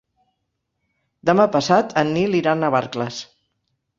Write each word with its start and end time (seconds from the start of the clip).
Demà 1.31 1.45
passat 1.57 1.95
en 2.03 2.11
Nil 2.15 2.39
irà 2.39 2.57
a 2.57 2.61
Navarcles. 2.63 3.23